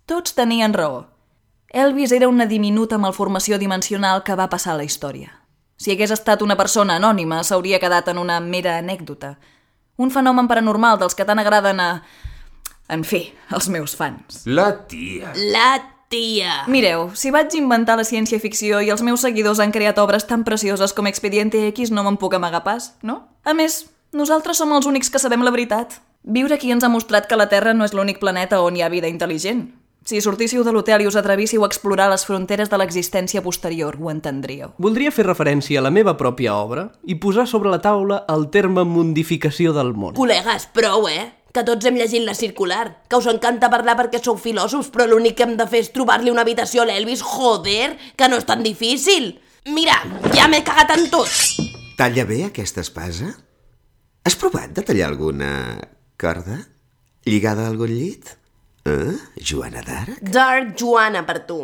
Tots 0.05 0.35
tenien 0.35 0.73
raó. 0.73 1.07
Elvis 1.69 2.11
era 2.11 2.27
una 2.27 2.45
diminuta 2.45 2.97
malformació 2.97 3.57
dimensional 3.57 4.23
que 4.23 4.35
va 4.35 4.49
passar 4.49 4.73
a 4.73 4.77
la 4.77 4.83
història. 4.83 5.42
Si 5.77 5.91
hagués 5.91 6.13
estat 6.13 6.43
una 6.45 6.57
persona 6.59 6.97
anònima, 6.99 7.41
s'hauria 7.43 7.79
quedat 7.81 8.07
en 8.11 8.19
una 8.21 8.39
mera 8.39 8.77
anècdota. 8.79 9.37
Un 9.97 10.11
fenomen 10.11 10.47
paranormal 10.49 10.99
dels 11.01 11.15
que 11.15 11.25
tant 11.25 11.41
agraden 11.41 11.79
a... 11.79 11.89
En 12.91 13.03
fi, 13.07 13.25
als 13.49 13.69
meus 13.71 13.95
fans. 13.95 14.43
La 14.45 14.85
tia. 14.87 15.31
La 15.35 15.77
tia. 16.11 16.63
Mireu, 16.67 17.09
si 17.17 17.31
vaig 17.33 17.53
inventar 17.57 17.95
la 17.97 18.05
ciència-ficció 18.05 18.81
i 18.83 18.91
els 18.93 19.01
meus 19.01 19.23
seguidors 19.25 19.61
han 19.63 19.73
creat 19.73 20.01
obres 20.01 20.27
tan 20.29 20.43
precioses 20.43 20.93
com 20.93 21.07
Expediente 21.09 21.61
X, 21.71 21.91
no 21.91 22.03
me'n 22.05 22.19
puc 22.21 22.35
amagar 22.37 22.63
pas, 22.67 22.93
no? 23.01 23.23
A 23.43 23.55
més, 23.57 23.85
nosaltres 24.13 24.59
som 24.61 24.73
els 24.75 24.89
únics 24.89 25.09
que 25.09 25.21
sabem 25.21 25.45
la 25.45 25.53
veritat. 25.55 26.01
Viure 26.23 26.55
aquí 26.55 26.71
ens 26.71 26.83
ha 26.83 26.91
mostrat 26.91 27.27
que 27.27 27.39
la 27.39 27.49
Terra 27.51 27.73
no 27.73 27.87
és 27.87 27.95
l'únic 27.95 28.21
planeta 28.21 28.61
on 28.63 28.77
hi 28.77 28.83
ha 28.83 28.91
vida 28.93 29.09
intel·ligent. 29.11 29.65
Si 30.03 30.19
sortíssiu 30.19 30.65
de 30.67 30.71
l'hotel 30.75 31.05
i 31.05 31.07
us 31.07 31.15
atrevíssiu 31.15 31.63
a 31.63 31.67
explorar 31.69 32.09
les 32.11 32.25
fronteres 32.27 32.67
de 32.67 32.75
l'existència 32.75 33.39
posterior, 33.43 33.95
ho 33.95 34.09
entendríeu. 34.11 34.73
Voldria 34.83 35.13
fer 35.15 35.23
referència 35.23 35.79
a 35.79 35.83
la 35.85 35.93
meva 35.95 36.17
pròpia 36.19 36.57
obra 36.59 36.89
i 37.07 37.15
posar 37.15 37.45
sobre 37.47 37.71
la 37.71 37.79
taula 37.79 38.17
el 38.33 38.49
terme 38.51 38.83
mundificació 38.83 39.71
del 39.71 39.93
món. 39.95 40.17
Col·legues, 40.17 40.67
prou, 40.75 41.07
eh? 41.07 41.29
Que 41.55 41.63
tots 41.63 41.87
hem 41.87 41.95
llegit 41.95 42.25
la 42.27 42.35
circular, 42.35 43.05
que 43.07 43.15
us 43.15 43.29
encanta 43.31 43.71
parlar 43.71 43.95
perquè 43.95 44.19
sou 44.19 44.35
filòsofs, 44.35 44.91
però 44.91 45.07
l'únic 45.07 45.37
que 45.39 45.47
hem 45.47 45.55
de 45.55 45.69
fer 45.71 45.85
és 45.85 45.93
trobar-li 45.95 46.33
una 46.33 46.43
habitació 46.43 46.83
a 46.83 46.89
l'Elvis, 46.89 47.23
joder, 47.23 47.95
que 48.19 48.27
no 48.27 48.41
és 48.41 48.49
tan 48.49 48.65
difícil. 48.65 49.37
Mira, 49.71 50.01
ja 50.35 50.51
m'he 50.51 50.65
cagat 50.67 50.97
en 50.97 51.07
tot. 51.13 51.31
Talla 51.95 52.27
bé 52.27 52.43
aquesta 52.49 52.83
espasa? 52.83 53.31
Has 54.27 54.35
provat 54.35 54.75
de 54.75 54.83
tallar 54.83 55.13
alguna 55.13 55.77
corda? 56.19 56.59
Lligada 57.23 57.69
a 57.69 57.71
algun 57.71 57.93
llit? 57.93 58.42
Eh? 58.85 59.13
Joana 59.39 59.83
d'Arc? 59.85 60.19
Dark 60.27 60.73
Joana 60.79 61.23
per 61.27 61.39
tu. 61.47 61.59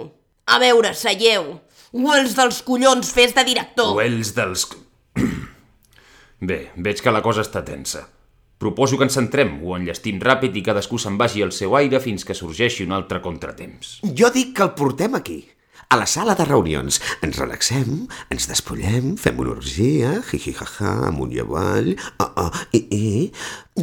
A 0.50 0.60
veure, 0.62 0.94
seieu. 0.96 1.58
O 1.92 2.14
els 2.16 2.36
dels 2.38 2.62
collons 2.66 3.12
fes 3.14 3.36
de 3.36 3.44
director. 3.48 3.92
O 3.96 4.02
ells 4.04 4.32
dels... 4.38 4.66
Bé, 6.50 6.60
veig 6.78 7.04
que 7.04 7.12
la 7.12 7.24
cosa 7.26 7.44
està 7.44 7.64
tensa. 7.68 8.06
Proposo 8.60 8.98
que 9.00 9.08
ens 9.08 9.16
centrem, 9.16 9.58
ho 9.64 9.76
enllestim 9.76 10.20
ràpid 10.24 10.56
i 10.60 10.64
cadascú 10.64 11.00
se'n 11.00 11.18
vagi 11.20 11.44
al 11.44 11.54
seu 11.56 11.76
aire 11.80 12.00
fins 12.04 12.26
que 12.28 12.36
sorgeixi 12.36 12.88
un 12.88 12.96
altre 12.96 13.22
contratemps. 13.24 14.00
Jo 14.04 14.32
dic 14.36 14.56
que 14.58 14.66
el 14.66 14.74
portem 14.80 15.16
aquí, 15.20 15.40
a 15.90 15.98
la 15.98 16.06
sala 16.06 16.36
de 16.38 16.46
reunions. 16.46 17.00
Ens 17.26 17.38
relaxem, 17.42 18.04
ens 18.30 18.46
despullem, 18.50 19.16
fem 19.18 19.40
una 19.42 19.56
orgia, 19.56 20.12
jijijaja, 20.30 20.92
amunt 21.08 21.34
i 21.34 21.42
avall, 21.42 21.96
ah, 22.22 22.30
ah, 22.46 22.62
i, 22.78 22.84
i... 22.94 23.10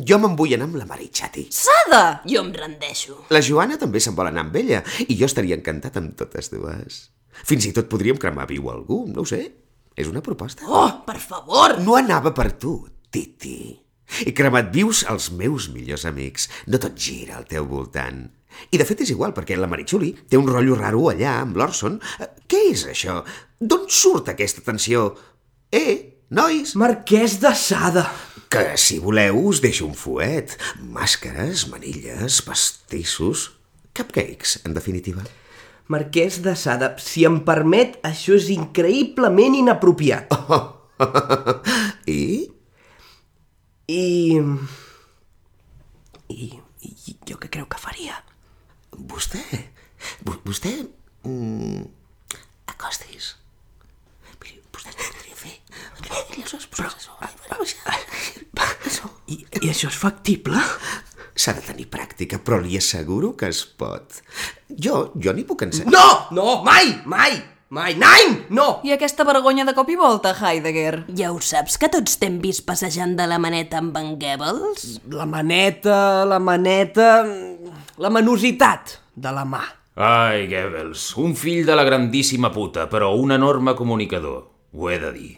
Jo 0.06 0.20
me'n 0.22 0.36
vull 0.38 0.54
anar 0.54 0.68
amb 0.68 0.78
la 0.78 0.86
Marichati. 0.86 1.48
Sada! 1.50 2.20
Jo 2.30 2.44
em 2.44 2.52
rendeixo. 2.54 3.18
La 3.34 3.42
Joana 3.42 3.78
també 3.80 3.98
se'n 4.02 4.14
vol 4.14 4.30
anar 4.30 4.46
amb 4.46 4.54
ella, 4.62 4.84
i 5.02 5.18
jo 5.18 5.26
estaria 5.26 5.58
encantat 5.58 5.98
amb 5.98 6.14
totes 6.20 6.52
dues. 6.54 7.00
Fins 7.42 7.66
i 7.66 7.74
tot 7.74 7.90
podríem 7.90 8.22
cremar 8.22 8.46
viu 8.52 8.70
algú, 8.70 9.02
no 9.10 9.24
ho 9.24 9.28
sé. 9.28 9.42
És 9.98 10.06
una 10.06 10.22
proposta. 10.22 10.62
Oh, 10.68 11.02
per 11.08 11.18
favor! 11.18 11.80
No 11.82 11.98
anava 11.98 12.30
per 12.36 12.52
tu, 12.54 12.78
Titi. 13.10 13.58
He 14.22 14.30
cremat 14.36 14.70
vius 14.70 15.02
els 15.10 15.32
meus 15.34 15.72
millors 15.74 16.06
amics. 16.06 16.46
No 16.70 16.78
tot 16.78 16.94
gira 16.94 17.40
al 17.40 17.50
teu 17.50 17.66
voltant. 17.66 18.28
I 18.72 18.78
de 18.80 18.86
fet 18.88 19.02
és 19.04 19.12
igual, 19.12 19.34
perquè 19.36 19.56
la 19.58 19.68
Marichuli 19.70 20.12
té 20.28 20.38
un 20.40 20.48
rotllo 20.48 20.76
raro 20.78 21.06
allà 21.12 21.38
amb 21.42 21.58
l'Orson. 21.58 21.98
Eh, 22.20 22.28
Què 22.48 22.62
és 22.72 22.86
això? 22.90 23.20
D'on 23.60 23.86
surt 23.92 24.30
aquesta 24.32 24.64
tensió? 24.64 25.10
Eh, 25.72 26.24
nois? 26.30 26.74
Marquès 26.78 27.38
de 27.42 27.52
Sada. 27.54 28.06
Que 28.50 28.76
si 28.78 28.98
voleu 29.02 29.38
us 29.50 29.60
deixo 29.62 29.86
un 29.86 29.94
fuet. 29.98 30.56
Màscares, 30.82 31.66
manilles, 31.72 32.40
pastissos... 32.46 33.52
Cupcakes, 33.96 34.58
en 34.68 34.74
definitiva. 34.76 35.22
Marquès 35.88 36.42
de 36.44 36.52
Sada, 36.58 36.90
si 37.00 37.24
em 37.24 37.38
permet, 37.46 37.96
això 38.04 38.34
és 38.36 38.50
increïblement 38.52 39.56
inapropiat. 39.62 40.32
I? 42.10 42.24
I... 43.88 44.04
I, 46.28 46.48
I 46.82 47.16
jo 47.24 47.38
què 47.40 47.48
creu 47.48 47.68
que 47.70 47.80
faria? 47.80 48.18
Vostè... 48.96 49.42
vo- 50.24 50.40
Vostè... 50.44 50.72
Mm, 51.26 51.82
acostis. 52.72 53.32
Miri, 54.42 54.60
vostè 54.72 54.92
no 54.94 55.08
podria 55.10 55.36
fer... 55.40 55.56
Ell 56.36 56.42
és 56.44 56.54
Però... 56.70 56.90
I, 59.26 59.40
I 59.62 59.70
això 59.72 59.88
és 59.90 59.96
factible? 59.98 60.60
S'ha 61.36 61.52
de 61.56 61.62
tenir 61.66 61.88
pràctica, 61.92 62.38
però 62.40 62.60
li 62.62 62.76
asseguro 62.78 63.34
que 63.36 63.48
es 63.52 63.64
pot. 63.66 64.20
Jo, 64.70 65.10
jo 65.20 65.34
n'hi 65.36 65.44
puc 65.48 65.66
ensenyar. 65.66 65.92
No! 65.92 66.06
No, 66.38 66.46
mai! 66.64 66.94
Mai! 67.04 67.34
Mai! 67.68 67.96
Nein! 67.98 68.44
No! 68.54 68.78
I 68.86 68.92
aquesta 68.94 69.24
vergonya 69.26 69.64
de 69.66 69.72
cop 69.74 69.88
i 69.90 69.96
volta, 69.98 70.30
Heidegger? 70.38 71.00
Ja 71.18 71.32
ho 71.34 71.40
saps 71.42 71.74
que 71.82 71.88
tots 71.90 72.14
t'hem 72.20 72.36
vist 72.38 72.62
passejant 72.62 73.16
de 73.18 73.26
la 73.26 73.40
maneta 73.42 73.80
amb 73.80 73.96
en 73.98 74.12
Goebbels? 74.20 75.00
La 75.10 75.26
maneta, 75.26 76.22
la 76.30 76.38
maneta... 76.38 77.24
La 77.98 78.10
manositat 78.12 79.00
de 79.18 79.32
la 79.34 79.42
mà. 79.48 79.64
Ai, 79.98 80.44
Goebbels, 80.46 81.08
un 81.18 81.34
fill 81.34 81.66
de 81.66 81.74
la 81.74 81.82
grandíssima 81.82 82.52
puta, 82.54 82.86
però 82.86 83.16
un 83.18 83.34
enorme 83.34 83.74
comunicador. 83.74 84.44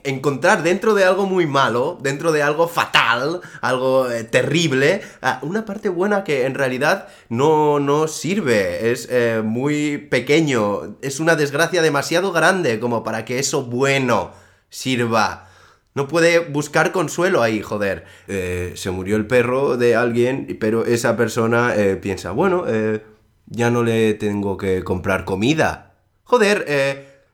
Encontrar 0.02 0.64
dentro 0.64 0.94
de 0.94 1.04
algo 1.04 1.24
muy 1.24 1.46
malo, 1.46 1.96
dentro 2.02 2.32
de 2.32 2.42
algo 2.42 2.66
fatal, 2.66 3.40
algo 3.60 4.10
eh, 4.10 4.24
terrible, 4.24 5.00
ah, 5.22 5.38
una 5.42 5.64
parte 5.64 5.88
buena 5.88 6.24
que 6.24 6.44
en 6.44 6.56
realidad 6.56 7.06
no, 7.28 8.08
sirve, 8.08 8.90
es 8.90 9.06
eh, 9.12 9.42
muy 9.44 9.98
pequeño, 9.98 10.96
es 11.02 11.20
una 11.20 11.36
desgracia 11.36 11.82
demasiado 11.82 12.32
grande 12.32 12.80
como 12.80 13.04
para 13.04 13.24
que 13.24 13.38
eso 13.38 13.62
bueno 13.62 14.32
sirva. 14.70 15.48
No 15.94 16.08
puede 16.08 16.40
buscar 16.40 16.90
consuelo 16.90 17.40
ahí, 17.40 17.62
joder. 17.62 18.06
Eh, 18.26 18.72
se 18.74 18.90
murió 18.90 19.14
el 19.14 19.28
perro 19.28 19.76
de 19.76 19.94
alguien, 19.94 20.58
pero 20.60 20.84
esa 20.84 21.16
persona 21.16 21.74
piensa, 22.02 22.32
bueno, 22.32 22.64
eh, 22.66 23.04
ya 23.46 23.70
no 23.70 23.84
le 23.84 24.14
tengo 24.14 24.56
que 24.56 24.82
comprar 24.82 25.24
comida. 25.24 25.94
Joder, 26.24 26.66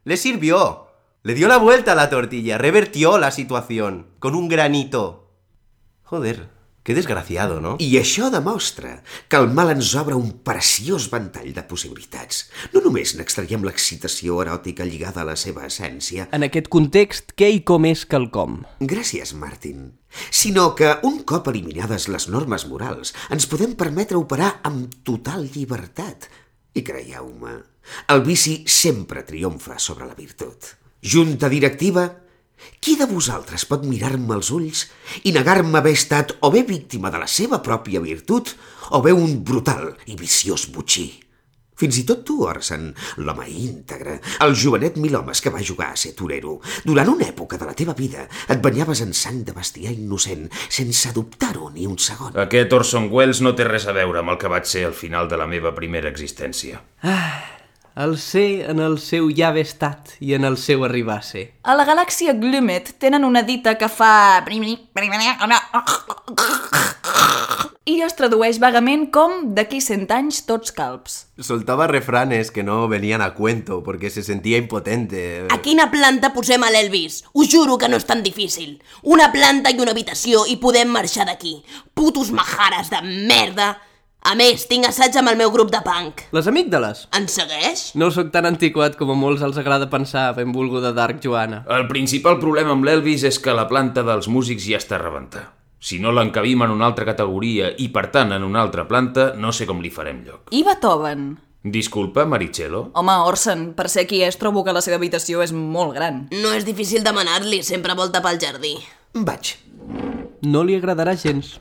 le 0.04 0.16
sirvió. 0.18 0.83
Le 1.26 1.32
dio 1.32 1.48
la 1.48 1.56
vuelta 1.56 1.92
a 1.92 1.94
la 1.94 2.10
tortilla, 2.10 2.58
revertió 2.58 3.16
la 3.16 3.30
situación 3.30 4.08
con 4.18 4.34
un 4.34 4.46
granito. 4.46 5.32
Joder, 6.02 6.50
qué 6.82 6.92
desgraciado, 6.92 7.62
¿no? 7.62 7.78
I 7.80 7.96
això 7.96 8.28
demostra 8.28 8.98
que 9.32 9.40
el 9.40 9.48
mal 9.48 9.72
ens 9.72 9.94
obre 9.96 10.18
un 10.20 10.34
preciós 10.44 11.06
ventall 11.08 11.54
de 11.56 11.64
possibilitats. 11.64 12.42
No 12.76 12.84
només 12.84 13.14
n'extraiem 13.16 13.64
l'excitació 13.64 14.42
eròtica 14.44 14.84
lligada 14.84 15.24
a 15.24 15.30
la 15.30 15.38
seva 15.40 15.64
essència, 15.64 16.28
En 16.28 16.44
aquest 16.44 16.68
context, 16.68 17.32
què 17.32 17.48
i 17.56 17.64
com 17.64 17.88
és 17.88 18.04
quelcom? 18.04 18.60
Gràcies, 18.84 19.32
Martin. 19.32 19.94
Sinó 20.28 20.74
que, 20.76 20.92
un 21.08 21.22
cop 21.24 21.48
eliminades 21.48 22.10
les 22.12 22.28
normes 22.28 22.68
morals, 22.68 23.16
ens 23.32 23.48
podem 23.48 23.72
permetre 23.72 24.20
operar 24.20 24.58
amb 24.60 25.00
total 25.00 25.48
llibertat. 25.48 26.28
I 26.76 26.84
creieu-me, 26.84 27.58
el 28.12 28.26
vici 28.28 28.60
sempre 28.68 29.24
triomfa 29.24 29.80
sobre 29.80 30.04
la 30.04 30.20
virtut. 30.20 30.83
Junta 31.04 31.50
directiva, 31.52 32.06
qui 32.80 32.94
de 32.96 33.04
vosaltres 33.04 33.66
pot 33.68 33.82
mirar-me 33.84 34.38
als 34.38 34.48
ulls 34.56 34.86
i 35.28 35.34
negar-me 35.36 35.76
haver 35.76 35.92
estat 35.98 36.30
o 36.40 36.48
bé 36.54 36.62
víctima 36.64 37.10
de 37.12 37.18
la 37.20 37.28
seva 37.28 37.58
pròpia 37.60 38.00
virtut 38.00 38.54
o 38.96 39.02
bé 39.04 39.12
un 39.12 39.42
brutal 39.44 39.90
i 40.08 40.16
viciós 40.16 40.70
butxí? 40.72 41.10
Fins 41.76 41.98
i 42.00 42.04
tot 42.08 42.22
tu, 42.24 42.38
Orson, 42.46 42.86
l'home 43.20 43.44
íntegre, 43.50 44.14
el 44.46 44.56
jovenet 44.56 44.96
mil 44.96 45.18
homes 45.18 45.42
que 45.44 45.52
va 45.52 45.60
jugar 45.60 45.90
a 45.92 45.98
ser 46.00 46.14
torero. 46.16 46.54
Durant 46.86 47.10
una 47.12 47.26
època 47.26 47.58
de 47.60 47.68
la 47.68 47.74
teva 47.76 47.92
vida 47.98 48.24
et 48.48 48.62
banyaves 48.64 49.02
en 49.04 49.12
sang 49.12 49.42
de 49.44 49.52
bestiar 49.52 49.92
innocent, 49.92 50.46
sense 50.70 51.12
dubtar-ho 51.12 51.68
ni 51.74 51.84
un 51.90 51.98
segon. 51.98 52.32
Aquest 52.46 52.72
Orson 52.78 53.10
Welles 53.12 53.42
no 53.44 53.52
té 53.58 53.68
res 53.68 53.84
a 53.90 53.96
veure 53.98 54.22
amb 54.22 54.32
el 54.32 54.40
que 54.40 54.54
vaig 54.54 54.70
ser 54.70 54.86
al 54.88 54.96
final 54.96 55.28
de 55.28 55.36
la 55.36 55.50
meva 55.50 55.74
primera 55.76 56.08
existència. 56.08 56.80
El 57.94 58.16
ser 58.18 58.68
en 58.72 58.80
el 58.82 58.96
seu 58.98 59.28
ja 59.30 59.52
haver 59.52 59.62
estat 59.68 60.16
i 60.18 60.32
en 60.34 60.42
el 60.42 60.56
seu 60.58 60.82
arribar 60.82 61.20
a 61.20 61.22
ser. 61.22 61.44
A 61.62 61.76
la 61.78 61.84
galàxia 61.86 62.32
Glumet 62.34 62.96
tenen 62.98 63.22
una 63.22 63.44
dita 63.46 63.76
que 63.78 63.86
fa... 63.86 64.42
I 67.84 67.94
es 68.02 68.16
tradueix 68.18 68.58
vagament 68.58 69.06
com 69.14 69.54
d'aquí 69.54 69.78
cent 69.84 70.08
anys 70.10 70.42
tots 70.48 70.74
calbs. 70.74 71.28
Soltaba 71.38 71.86
refranes 71.86 72.50
que 72.50 72.66
no 72.66 72.88
venían 72.88 73.22
a 73.22 73.34
cuento 73.34 73.84
porque 73.84 74.10
se 74.10 74.24
sentía 74.24 74.58
impotente. 74.58 75.46
A 75.54 75.62
quina 75.62 75.92
planta 75.92 76.32
posem 76.34 76.66
a 76.66 76.74
l'Elvis? 76.74 77.22
Us 77.32 77.52
juro 77.52 77.78
que 77.78 77.86
no 77.86 78.00
és 78.00 78.10
tan 78.10 78.26
difícil. 78.26 78.80
Una 79.02 79.30
planta 79.30 79.70
i 79.70 79.78
una 79.78 79.94
habitació 79.94 80.48
i 80.50 80.58
podem 80.58 80.90
marxar 80.90 81.30
d'aquí. 81.30 81.60
Putos 81.94 82.34
majares 82.34 82.90
de 82.90 83.06
merda! 83.30 83.76
A 84.24 84.32
més, 84.40 84.62
tinc 84.64 84.86
assaig 84.88 85.12
amb 85.20 85.28
el 85.28 85.36
meu 85.36 85.50
grup 85.52 85.68
de 85.68 85.82
punk. 85.84 86.22
Les 86.32 86.46
amígdales? 86.48 87.02
Ens 87.12 87.34
segueix? 87.36 87.80
No 88.00 88.06
sóc 88.08 88.30
tan 88.32 88.48
antiquat 88.48 88.94
com 88.96 89.10
a 89.12 89.16
molts 89.20 89.42
els 89.44 89.58
agrada 89.60 89.90
pensar, 89.92 90.30
benvolguda 90.38 90.94
Dark 90.96 91.20
Joana. 91.20 91.58
El 91.68 91.84
principal 91.90 92.38
problema 92.40 92.72
amb 92.72 92.88
l'Elvis 92.88 93.26
és 93.28 93.36
que 93.36 93.52
la 93.52 93.66
planta 93.68 94.00
dels 94.06 94.30
músics 94.32 94.64
ja 94.64 94.80
està 94.80 94.96
a 94.96 95.02
rebentar. 95.02 95.44
Si 95.76 95.98
no 96.00 96.14
l'encabim 96.16 96.64
en 96.64 96.72
una 96.72 96.88
altra 96.88 97.04
categoria 97.04 97.68
i, 97.76 97.90
per 97.92 98.06
tant, 98.16 98.32
en 98.32 98.48
una 98.48 98.64
altra 98.64 98.86
planta, 98.88 99.34
no 99.36 99.52
sé 99.52 99.68
com 99.68 99.84
li 99.84 99.92
farem 99.92 100.24
lloc. 100.24 100.48
I 100.56 100.64
Beethoven? 100.64 101.28
Disculpa, 101.76 102.24
Marichelo? 102.24 102.86
Home, 102.96 103.20
Orson, 103.28 103.74
per 103.76 103.90
ser 103.92 104.08
qui 104.08 104.24
és, 104.24 104.40
trobo 104.40 104.64
que 104.64 104.72
la 104.72 104.80
seva 104.80 104.96
habitació 104.96 105.44
és 105.44 105.52
molt 105.52 105.92
gran. 106.00 106.24
No 106.32 106.56
és 106.56 106.64
difícil 106.64 107.04
demanar-li, 107.04 107.60
sempre 107.60 107.92
vol 107.92 108.08
tapar 108.12 108.32
el 108.38 108.40
jardí. 108.40 108.78
Vaig. 109.12 109.58
No 110.48 110.64
li 110.64 110.80
agradarà 110.80 111.12
gens. 111.12 111.58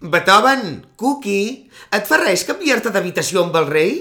Beethoven, 0.00 0.86
Cookie, 0.96 1.68
et 1.92 2.06
fa 2.08 2.16
res 2.22 2.44
canviar-te 2.48 2.92
d'habitació 2.94 3.44
amb 3.44 3.56
el 3.60 3.66
rei? 3.68 3.92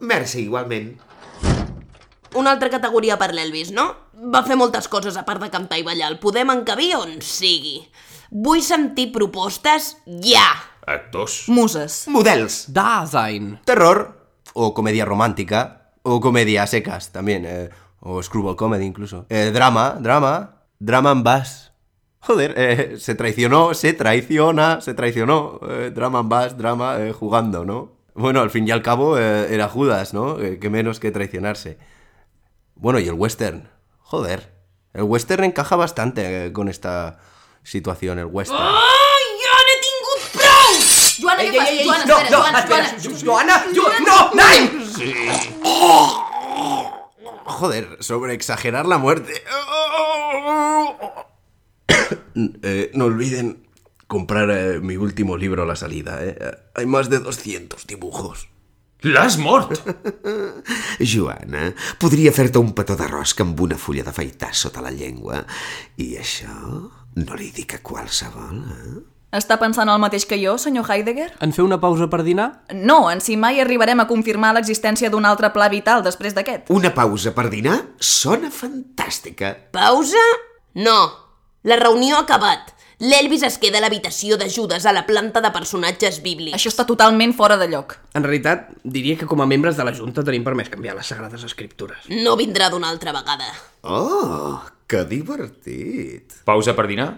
Merci, 0.00 0.44
igualment. 0.46 0.94
Una 2.38 2.52
altra 2.54 2.70
categoria 2.70 3.18
per 3.20 3.32
l'Elvis, 3.34 3.72
no? 3.74 3.88
Va 4.32 4.42
fer 4.46 4.56
moltes 4.56 4.88
coses 4.88 5.16
a 5.16 5.24
part 5.26 5.42
de 5.42 5.50
cantar 5.52 5.78
i 5.80 5.84
ballar. 5.84 6.10
El 6.12 6.18
podem 6.22 6.50
encabir 6.54 6.94
on 6.96 7.18
sigui. 7.24 7.82
Vull 8.30 8.62
sentir 8.64 9.08
propostes 9.12 9.94
ja. 10.24 10.46
Actors. 10.88 11.46
Muses. 11.52 12.06
Models. 12.08 12.66
Dasein. 12.72 13.58
Terror. 13.68 14.06
O 14.54 14.72
comedia 14.74 15.04
romántica. 15.04 15.92
O 16.02 16.20
comedia 16.20 16.62
a 16.62 16.66
secas 16.66 17.12
también. 17.12 17.44
eh, 17.44 17.68
o 18.00 18.22
screwball 18.22 18.56
comedy 18.56 18.84
incluso. 18.84 19.26
Eh, 19.28 19.50
drama, 19.52 19.96
drama. 20.00 20.64
Drama 20.78 21.12
en 21.12 21.22
bass. 21.24 21.67
Joder, 22.28 22.52
eh, 22.58 22.96
se 22.98 23.14
traicionó, 23.14 23.72
se 23.72 23.94
traiciona, 23.94 24.82
se 24.82 24.92
traicionó. 24.92 25.60
Eh, 25.66 25.90
drama 25.94 26.20
en 26.20 26.28
bass, 26.28 26.58
drama 26.58 26.98
eh, 27.00 27.14
jugando, 27.14 27.64
¿no? 27.64 27.92
Bueno, 28.12 28.42
al 28.42 28.50
fin 28.50 28.68
y 28.68 28.70
al 28.70 28.82
cabo 28.82 29.16
eh, 29.16 29.46
era 29.54 29.66
Judas, 29.66 30.12
¿no? 30.12 30.38
Eh, 30.38 30.58
que 30.58 30.68
menos 30.68 31.00
que 31.00 31.10
traicionarse. 31.10 31.78
Bueno, 32.74 32.98
y 32.98 33.08
el 33.08 33.14
western. 33.14 33.70
Joder. 34.00 34.52
El 34.92 35.04
western 35.04 35.44
encaja 35.44 35.74
bastante 35.76 36.46
eh, 36.48 36.52
con 36.52 36.68
esta 36.68 37.18
situación, 37.62 38.18
el 38.18 38.26
western. 38.26 38.58
Joana, 38.58 38.80
fas? 40.32 41.16
Joana, 41.22 41.42
no, 41.44 41.48
espera, 41.48 42.04
no, 42.04 42.14
Joana, 42.36 42.58
espera, 42.58 42.96
Joana. 43.24 43.24
Joana, 43.24 43.64
jo, 43.74 43.88
no, 44.06 44.30
Nine! 44.34 44.86
Joder, 47.46 47.96
sobre 48.00 48.34
exagerar 48.34 48.84
la 48.84 48.98
muerte. 48.98 49.32
Eh, 52.62 52.90
no 52.94 53.06
olviden 53.06 53.66
comprar 54.06 54.48
eh, 54.50 54.78
mi 54.80 54.96
último 54.96 55.36
libro 55.36 55.64
a 55.64 55.66
la 55.66 55.74
salida. 55.76 56.18
eh. 56.24 56.36
Hay 56.76 56.86
más 56.86 57.10
de 57.10 57.18
200 57.18 57.86
dibujos. 57.86 58.48
L'has 59.02 59.38
mort! 59.38 59.78
Joana, 61.00 61.72
podria 61.98 62.32
fer-te 62.34 62.58
un 62.58 62.72
petó 62.74 62.96
d'arròs 62.98 63.34
amb 63.42 63.60
una 63.62 63.76
fulla 63.78 64.02
d'afaitar 64.06 64.52
sota 64.54 64.82
la 64.82 64.90
llengua. 64.94 65.44
I 65.98 66.16
això 66.18 66.54
no 67.18 67.36
li 67.38 67.50
dic 67.54 67.74
a 67.78 67.82
qualsevol, 67.82 68.58
eh? 68.64 68.98
Està 69.38 69.58
pensant 69.60 69.90
el 69.92 70.00
mateix 70.00 70.24
que 70.24 70.38
jo, 70.40 70.54
senyor 70.58 70.86
Heidegger? 70.88 71.28
En 71.44 71.52
fer 71.52 71.62
una 71.66 71.76
pausa 71.82 72.06
per 72.08 72.22
dinar? 72.24 72.62
No, 72.72 73.10
en 73.12 73.20
si 73.20 73.36
mai 73.36 73.60
arribarem 73.60 74.00
a 74.00 74.06
confirmar 74.08 74.54
l'existència 74.56 75.10
d'un 75.12 75.26
altre 75.28 75.50
pla 75.52 75.68
vital 75.68 76.02
després 76.06 76.32
d'aquest. 76.34 76.70
Una 76.72 76.94
pausa 76.96 77.34
per 77.36 77.50
dinar 77.52 77.76
sona 78.00 78.48
fantàstica. 78.48 79.52
Pausa? 79.76 80.22
No. 80.80 81.27
La 81.68 81.76
reunió 81.76 82.16
ha 82.16 82.22
acabat. 82.24 82.70
L'Elvis 83.04 83.42
es 83.44 83.58
queda 83.60 83.76
a 83.76 83.82
l'habitació 83.84 84.38
de 84.40 84.46
Judes 84.48 84.86
a 84.88 84.92
la 84.96 85.02
planta 85.04 85.42
de 85.44 85.50
personatges 85.52 86.22
bíblics. 86.24 86.56
Això 86.56 86.70
està 86.72 86.86
totalment 86.88 87.34
fora 87.36 87.58
de 87.60 87.66
lloc. 87.68 87.92
En 88.16 88.24
realitat, 88.24 88.70
diria 88.88 89.18
que 89.20 89.28
com 89.28 89.42
a 89.44 89.46
membres 89.50 89.76
de 89.76 89.84
la 89.84 89.92
Junta 89.92 90.24
tenim 90.24 90.46
permès 90.46 90.72
canviar 90.72 90.96
les 90.96 91.12
Sagrades 91.12 91.44
Escriptures. 91.44 92.08
No 92.08 92.38
vindrà 92.40 92.70
d'una 92.72 92.88
altra 92.88 93.12
vegada. 93.12 93.52
Oh, 93.84 94.56
que 94.88 95.04
divertit. 95.12 96.40
Pausa 96.48 96.72
per 96.78 96.88
dinar? 96.88 97.10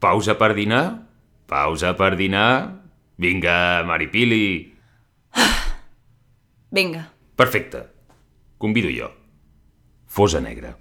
Pausa 0.00 0.38
per 0.40 0.54
dinar? 0.56 0.84
Pausa 1.50 1.92
per 2.00 2.14
dinar? 2.16 2.50
Vinga, 3.20 3.84
Maripili. 3.84 4.72
Vinga. 6.72 7.10
Perfecte. 7.36 7.84
Convido 8.56 8.88
jo. 8.88 9.12
Fosa 10.08 10.40
negra. 10.40 10.78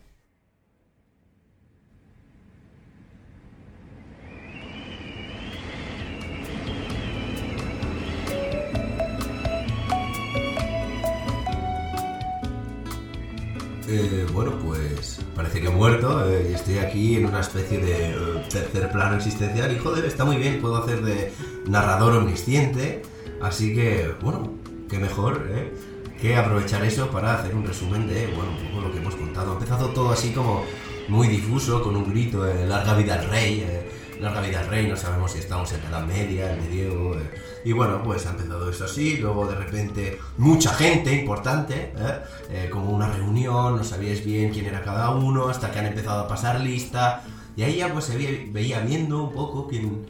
Eh, 13.92 14.28
bueno, 14.32 14.52
pues 14.64 15.20
parece 15.36 15.62
que 15.62 15.68
he 15.68 15.72
muerto 15.72 16.24
eh, 16.30 16.50
y 16.52 16.54
estoy 16.54 16.78
aquí 16.78 17.16
en 17.16 17.26
una 17.26 17.40
especie 17.40 17.80
de 17.80 18.12
eh, 18.12 18.16
tercer 18.48 18.92
plano 18.92 19.16
existencial 19.16 19.76
y 19.76 19.80
joder, 19.80 20.06
está 20.06 20.26
muy 20.26 20.38
bien, 20.38 20.62
puedo 20.62 20.78
hacer 20.78 21.02
de 21.02 21.34
narrador 21.66 22.14
omnisciente, 22.18 23.02
así 23.42 23.74
que, 23.74 24.14
bueno, 24.22 24.54
qué 24.88 25.00
mejor, 25.00 25.48
¿eh? 25.50 25.74
que 26.22 26.36
aprovechar 26.36 26.86
eso 26.86 27.10
para 27.10 27.40
hacer 27.40 27.56
un 27.56 27.66
resumen 27.66 28.08
de, 28.08 28.28
bueno, 28.28 28.52
un 28.52 28.68
poco 28.68 28.82
lo 28.88 28.92
que 28.92 29.00
hemos 29.00 29.16
contado. 29.16 29.52
Ha 29.52 29.54
empezado 29.56 29.88
todo 29.90 30.12
así 30.12 30.34
como 30.34 30.66
muy 31.08 31.28
difuso, 31.28 31.82
con 31.82 31.96
un 31.96 32.12
grito, 32.12 32.46
larga 32.46 32.94
vida 32.94 33.16
al 33.16 33.28
rey, 33.28 33.62
eh, 33.62 33.90
larga 34.20 34.42
vida 34.42 34.60
al 34.60 34.68
rey, 34.68 34.88
no 34.88 34.98
sabemos 34.98 35.32
si 35.32 35.40
estamos 35.40 35.72
en 35.72 35.82
la 35.84 35.90
Edad 35.90 36.06
Media, 36.06 36.54
el 36.54 36.62
medievo, 36.62 37.16
eh, 37.16 37.32
y 37.64 37.72
bueno, 37.72 38.02
pues 38.04 38.26
ha 38.26 38.32
empezado 38.32 38.70
eso 38.70 38.86
así, 38.86 39.18
luego 39.18 39.48
de 39.48 39.56
repente 39.56 40.20
mucha 40.38 40.74
gente 40.74 41.14
importante, 41.14 41.94
¿eh? 41.96 42.20
Eh, 42.50 42.70
como 42.72 42.92
una 42.92 43.10
reunión, 43.12 43.78
no 43.78 43.84
sabíais 43.84 44.24
bien 44.24 44.52
quién 44.52 44.66
era 44.66 44.82
cada 44.84 45.12
uno, 45.12 45.50
hasta 45.50 45.72
que 45.72 45.80
han 45.80 45.86
empezado 45.88 46.22
a 46.22 46.28
pasar 46.28 46.60
lista, 46.60 47.24
y 47.56 47.64
ahí 47.64 47.78
ya 47.78 47.92
pues 47.92 48.06
se 48.06 48.18
veía, 48.18 48.52
veía 48.52 48.80
viendo 48.82 49.24
un 49.24 49.34
poco 49.34 49.68
quién, 49.68 50.06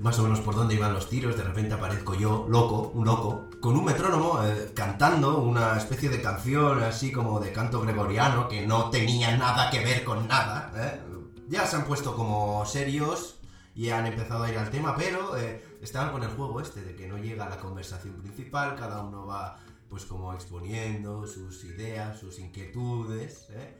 más 0.00 0.18
o 0.18 0.22
menos 0.22 0.40
por 0.40 0.54
dónde 0.54 0.74
iban 0.74 0.94
los 0.94 1.08
tiros, 1.08 1.36
de 1.36 1.42
repente 1.42 1.74
aparezco 1.74 2.14
yo, 2.14 2.46
loco, 2.48 2.92
un 2.94 3.04
loco, 3.04 3.48
con 3.60 3.76
un 3.76 3.84
metrónomo, 3.84 4.40
eh, 4.44 4.70
cantando 4.74 5.38
una 5.38 5.76
especie 5.76 6.08
de 6.08 6.22
canción 6.22 6.82
así 6.82 7.12
como 7.12 7.40
de 7.40 7.52
canto 7.52 7.80
gregoriano, 7.80 8.48
que 8.48 8.66
no 8.66 8.90
tenía 8.90 9.36
nada 9.36 9.70
que 9.70 9.80
ver 9.80 10.04
con 10.04 10.28
nada, 10.28 10.72
¿eh? 10.76 11.00
Ya 11.48 11.66
se 11.66 11.74
han 11.74 11.84
puesto 11.84 12.14
como 12.14 12.64
serios 12.64 13.39
y 13.74 13.90
han 13.90 14.06
empezado 14.06 14.44
a 14.44 14.50
ir 14.50 14.58
al 14.58 14.70
tema, 14.70 14.96
pero 14.96 15.36
eh, 15.36 15.64
estaban 15.80 16.12
con 16.12 16.22
el 16.22 16.30
juego 16.30 16.60
este 16.60 16.82
de 16.82 16.94
que 16.94 17.06
no 17.06 17.18
llega 17.18 17.46
a 17.46 17.50
la 17.50 17.58
conversación 17.58 18.16
principal, 18.16 18.76
cada 18.76 19.02
uno 19.02 19.26
va 19.26 19.58
pues 19.88 20.04
como 20.04 20.32
exponiendo 20.34 21.26
sus 21.26 21.64
ideas, 21.64 22.18
sus 22.18 22.38
inquietudes, 22.38 23.48
¿eh? 23.50 23.76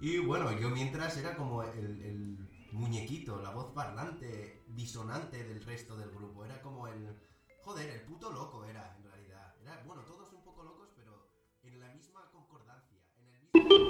Y 0.00 0.18
bueno, 0.18 0.50
yo 0.58 0.70
mientras 0.70 1.16
era 1.18 1.36
como 1.36 1.62
el, 1.62 2.02
el 2.02 2.48
muñequito, 2.72 3.40
la 3.40 3.50
voz 3.50 3.72
parlante, 3.72 4.64
disonante 4.68 5.44
del 5.44 5.62
resto 5.62 5.96
del 5.96 6.10
grupo. 6.10 6.44
Era 6.44 6.60
como 6.62 6.88
el... 6.88 7.16
Joder, 7.62 7.90
el 7.90 8.02
puto 8.02 8.32
loco 8.32 8.64
era, 8.64 8.96
en 8.96 9.04
realidad. 9.04 9.54
Era, 9.62 9.82
bueno, 9.86 10.02
todos 10.02 10.32
un 10.32 10.42
poco 10.42 10.62
locos, 10.62 10.88
pero 10.96 11.28
en 11.62 11.78
la 11.78 11.92
misma 11.92 12.30
concordancia. 12.30 12.98
En 13.18 13.28
el 13.28 13.40
mismo... 13.40 13.89